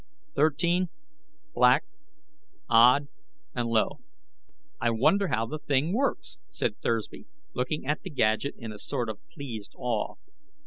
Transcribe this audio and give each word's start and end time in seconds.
Thirteen, 0.33 0.89
Black, 1.53 1.83
Odd, 2.67 3.07
and 3.53 3.67
Low. 3.69 3.99
"I 4.79 4.89
wonder 4.89 5.27
how 5.27 5.45
the 5.45 5.59
thing 5.59 5.93
works?" 5.93 6.39
said 6.49 6.75
Thursby, 6.81 7.27
looking 7.53 7.85
at 7.85 8.01
the 8.01 8.09
gadget 8.09 8.55
in 8.57 8.71
a 8.71 8.79
sort 8.79 9.09
of 9.09 9.19
pleased 9.31 9.75
awe. 9.77 10.15